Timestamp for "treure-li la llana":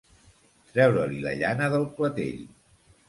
0.77-1.69